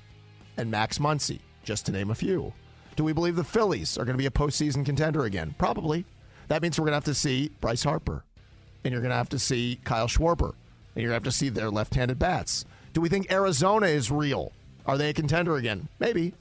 and 0.58 0.70
Max 0.70 0.98
Muncy, 0.98 1.40
just 1.64 1.86
to 1.86 1.92
name 1.92 2.10
a 2.10 2.14
few. 2.14 2.52
Do 2.94 3.04
we 3.04 3.14
believe 3.14 3.36
the 3.36 3.44
Phillies 3.44 3.96
are 3.96 4.04
going 4.04 4.18
to 4.18 4.22
be 4.22 4.26
a 4.26 4.30
postseason 4.30 4.84
contender 4.84 5.24
again? 5.24 5.54
Probably. 5.56 6.04
That 6.48 6.62
means 6.62 6.78
we're 6.78 6.84
going 6.84 6.92
to 6.92 6.96
have 6.96 7.04
to 7.04 7.14
see 7.14 7.50
Bryce 7.60 7.84
Harper, 7.84 8.24
and 8.84 8.92
you're 8.92 9.00
going 9.00 9.10
to 9.10 9.16
have 9.16 9.28
to 9.30 9.38
see 9.38 9.80
Kyle 9.84 10.08
Schwarber, 10.08 10.54
and 10.94 11.02
you're 11.02 11.10
going 11.10 11.20
to 11.20 11.24
have 11.24 11.24
to 11.24 11.32
see 11.32 11.48
their 11.48 11.70
left 11.70 11.94
handed 11.94 12.18
bats. 12.18 12.64
Do 12.92 13.00
we 13.00 13.08
think 13.08 13.30
Arizona 13.30 13.86
is 13.86 14.10
real? 14.10 14.52
Are 14.86 14.96
they 14.96 15.10
a 15.10 15.14
contender 15.14 15.56
again? 15.56 15.88
Maybe 15.98 16.34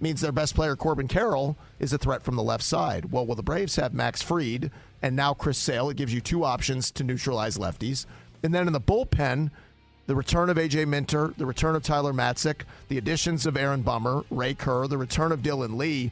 means 0.00 0.20
their 0.20 0.32
best 0.32 0.54
player, 0.54 0.76
Corbin 0.76 1.08
Carroll, 1.08 1.56
is 1.78 1.92
a 1.92 1.98
threat 1.98 2.22
from 2.22 2.36
the 2.36 2.42
left 2.42 2.64
side. 2.64 3.12
Well, 3.12 3.26
will 3.26 3.34
the 3.34 3.42
Braves 3.42 3.76
have 3.76 3.92
Max 3.92 4.22
Fried 4.22 4.70
and 5.02 5.14
now 5.14 5.34
Chris 5.34 5.58
Sale? 5.58 5.90
It 5.90 5.96
gives 5.96 6.14
you 6.14 6.20
two 6.20 6.44
options 6.44 6.90
to 6.92 7.04
neutralize 7.04 7.58
lefties. 7.58 8.06
And 8.42 8.54
then 8.54 8.66
in 8.66 8.72
the 8.72 8.80
bullpen, 8.80 9.50
the 10.06 10.16
return 10.16 10.48
of 10.48 10.56
AJ 10.56 10.88
Minter, 10.88 11.34
the 11.36 11.46
return 11.46 11.76
of 11.76 11.82
Tyler 11.82 12.12
Matzek, 12.12 12.62
the 12.88 12.98
additions 12.98 13.46
of 13.46 13.56
Aaron 13.56 13.82
Bummer, 13.82 14.24
Ray 14.30 14.54
Kerr, 14.54 14.86
the 14.86 14.98
return 14.98 15.32
of 15.32 15.40
Dylan 15.40 15.76
Lee. 15.76 16.10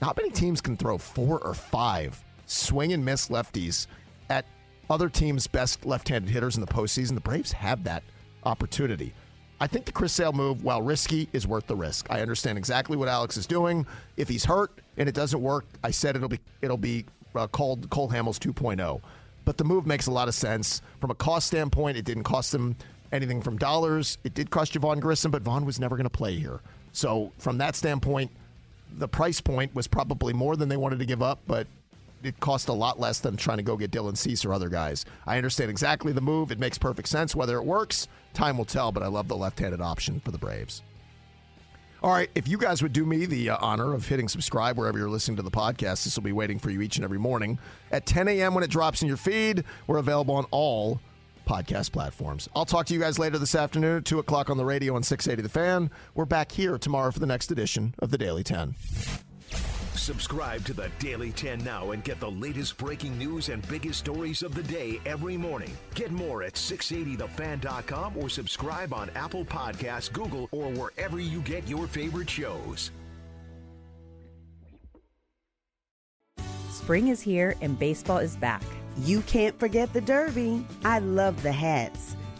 Not 0.00 0.16
many 0.16 0.30
teams 0.30 0.60
can 0.60 0.76
throw 0.76 0.98
four 0.98 1.38
or 1.40 1.54
five 1.54 2.22
swing 2.46 2.92
and 2.92 3.04
miss 3.04 3.28
lefties 3.28 3.86
at 4.30 4.44
other 4.90 5.08
teams' 5.08 5.46
best 5.46 5.84
left 5.86 6.08
handed 6.08 6.30
hitters 6.30 6.56
in 6.56 6.60
the 6.60 6.66
postseason. 6.66 7.14
The 7.14 7.20
Braves 7.20 7.52
have 7.52 7.84
that 7.84 8.02
opportunity. 8.44 9.14
I 9.60 9.68
think 9.68 9.84
the 9.84 9.92
Chris 9.92 10.12
Sale 10.12 10.32
move, 10.32 10.64
while 10.64 10.82
risky, 10.82 11.28
is 11.32 11.46
worth 11.46 11.68
the 11.68 11.76
risk. 11.76 12.06
I 12.10 12.20
understand 12.20 12.58
exactly 12.58 12.96
what 12.96 13.08
Alex 13.08 13.36
is 13.36 13.46
doing. 13.46 13.86
If 14.16 14.28
he's 14.28 14.44
hurt 14.44 14.72
and 14.96 15.08
it 15.08 15.14
doesn't 15.14 15.40
work, 15.40 15.66
I 15.84 15.92
said 15.92 16.16
it'll 16.16 16.28
be 16.28 16.40
it'll 16.62 16.76
be 16.76 17.04
uh, 17.34 17.46
called 17.46 17.88
Cole 17.90 18.08
Hamels 18.08 18.38
2.0. 18.38 19.00
But 19.44 19.56
the 19.56 19.64
move 19.64 19.86
makes 19.86 20.06
a 20.06 20.10
lot 20.10 20.28
of 20.28 20.34
sense 20.34 20.82
from 21.00 21.10
a 21.10 21.14
cost 21.14 21.46
standpoint. 21.46 21.96
It 21.96 22.04
didn't 22.04 22.24
cost 22.24 22.52
them 22.52 22.76
anything 23.12 23.40
from 23.40 23.56
dollars. 23.56 24.18
It 24.24 24.34
did 24.34 24.50
cost 24.50 24.74
Vaughn 24.74 25.00
Grissom, 25.00 25.30
but 25.30 25.42
Vaughn 25.42 25.64
was 25.64 25.78
never 25.78 25.96
going 25.96 26.04
to 26.04 26.10
play 26.10 26.36
here. 26.36 26.60
So 26.92 27.32
from 27.38 27.58
that 27.58 27.76
standpoint, 27.76 28.30
the 28.98 29.08
price 29.08 29.40
point 29.40 29.74
was 29.74 29.86
probably 29.86 30.32
more 30.32 30.56
than 30.56 30.68
they 30.68 30.76
wanted 30.76 30.98
to 30.98 31.04
give 31.04 31.22
up, 31.22 31.40
but 31.46 31.66
it 32.24 32.38
cost 32.40 32.68
a 32.68 32.72
lot 32.72 33.00
less 33.00 33.20
than 33.20 33.36
trying 33.36 33.58
to 33.58 33.62
go 33.62 33.76
get 33.76 33.90
Dylan 33.90 34.16
Cease 34.16 34.44
or 34.44 34.52
other 34.52 34.68
guys. 34.68 35.04
I 35.26 35.36
understand 35.36 35.70
exactly 35.70 36.12
the 36.12 36.20
move. 36.20 36.50
It 36.50 36.58
makes 36.58 36.78
perfect 36.78 37.08
sense. 37.08 37.34
Whether 37.34 37.56
it 37.56 37.64
works, 37.64 38.08
time 38.34 38.58
will 38.58 38.64
tell, 38.64 38.92
but 38.92 39.02
I 39.02 39.08
love 39.08 39.28
the 39.28 39.36
left 39.36 39.58
handed 39.58 39.80
option 39.80 40.20
for 40.20 40.30
the 40.30 40.38
Braves. 40.38 40.82
All 42.02 42.10
right, 42.10 42.28
if 42.34 42.48
you 42.48 42.58
guys 42.58 42.82
would 42.82 42.92
do 42.92 43.06
me 43.06 43.26
the 43.26 43.50
uh, 43.50 43.58
honor 43.60 43.94
of 43.94 44.08
hitting 44.08 44.28
subscribe 44.28 44.76
wherever 44.76 44.98
you're 44.98 45.08
listening 45.08 45.36
to 45.36 45.42
the 45.42 45.52
podcast, 45.52 46.02
this 46.02 46.16
will 46.16 46.24
be 46.24 46.32
waiting 46.32 46.58
for 46.58 46.70
you 46.70 46.80
each 46.80 46.96
and 46.96 47.04
every 47.04 47.18
morning 47.18 47.60
at 47.92 48.06
10 48.06 48.26
a.m. 48.26 48.54
when 48.54 48.64
it 48.64 48.70
drops 48.70 49.02
in 49.02 49.08
your 49.08 49.16
feed. 49.16 49.62
We're 49.86 49.98
available 49.98 50.34
on 50.34 50.46
all 50.50 51.00
podcast 51.46 51.92
platforms. 51.92 52.48
I'll 52.56 52.64
talk 52.64 52.86
to 52.86 52.94
you 52.94 52.98
guys 52.98 53.20
later 53.20 53.38
this 53.38 53.54
afternoon 53.54 53.98
at 53.98 54.04
2 54.04 54.18
o'clock 54.18 54.50
on 54.50 54.56
the 54.56 54.64
radio 54.64 54.96
on 54.96 55.04
680 55.04 55.42
The 55.42 55.48
Fan. 55.48 55.90
We're 56.14 56.24
back 56.24 56.50
here 56.50 56.76
tomorrow 56.76 57.12
for 57.12 57.20
the 57.20 57.26
next 57.26 57.52
edition 57.52 57.94
of 58.00 58.10
the 58.10 58.18
Daily 58.18 58.42
10. 58.42 58.74
Subscribe 59.94 60.64
to 60.64 60.72
the 60.72 60.90
Daily 60.98 61.32
10 61.32 61.62
now 61.62 61.90
and 61.90 62.02
get 62.02 62.18
the 62.18 62.30
latest 62.30 62.76
breaking 62.76 63.16
news 63.18 63.48
and 63.50 63.66
biggest 63.68 64.00
stories 64.00 64.42
of 64.42 64.54
the 64.54 64.62
day 64.62 65.00
every 65.06 65.36
morning. 65.36 65.76
Get 65.94 66.10
more 66.10 66.42
at 66.42 66.54
680thefan.com 66.54 68.16
or 68.16 68.28
subscribe 68.28 68.92
on 68.92 69.10
Apple 69.10 69.44
Podcasts, 69.44 70.12
Google, 70.12 70.48
or 70.50 70.70
wherever 70.70 71.20
you 71.20 71.40
get 71.42 71.68
your 71.68 71.86
favorite 71.86 72.30
shows. 72.30 72.90
Spring 76.70 77.08
is 77.08 77.20
here 77.20 77.54
and 77.60 77.78
baseball 77.78 78.18
is 78.18 78.34
back. 78.36 78.64
You 78.98 79.20
can't 79.22 79.58
forget 79.60 79.92
the 79.92 80.00
Derby. 80.00 80.66
I 80.84 80.98
love 80.98 81.42
the 81.42 81.52
hats. 81.52 82.16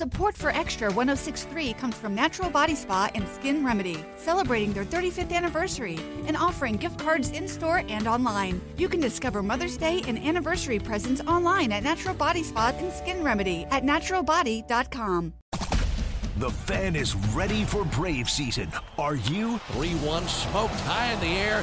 Support 0.00 0.34
for 0.34 0.48
Extra 0.48 0.88
1063 0.88 1.74
comes 1.74 1.94
from 1.94 2.14
Natural 2.14 2.48
Body 2.48 2.74
Spa 2.74 3.10
and 3.14 3.28
Skin 3.28 3.62
Remedy, 3.62 4.02
celebrating 4.16 4.72
their 4.72 4.86
35th 4.86 5.30
anniversary 5.30 5.98
and 6.26 6.38
offering 6.38 6.76
gift 6.76 6.98
cards 6.98 7.32
in 7.32 7.46
store 7.46 7.82
and 7.86 8.08
online. 8.08 8.62
You 8.78 8.88
can 8.88 9.00
discover 9.00 9.42
Mother's 9.42 9.76
Day 9.76 10.02
and 10.08 10.18
anniversary 10.18 10.78
presents 10.78 11.20
online 11.26 11.70
at 11.70 11.82
Natural 11.82 12.14
Body 12.14 12.42
Spa 12.42 12.72
and 12.78 12.90
Skin 12.90 13.22
Remedy 13.22 13.66
at 13.70 13.82
naturalbody.com. 13.82 15.34
The 16.38 16.50
fan 16.50 16.96
is 16.96 17.14
ready 17.34 17.64
for 17.64 17.84
Brave 17.84 18.30
season. 18.30 18.72
Are 18.96 19.16
you? 19.16 19.58
3 19.72 19.90
1 19.96 20.28
smoked 20.28 20.80
high 20.80 21.12
in 21.12 21.20
the 21.20 21.26
air, 21.26 21.62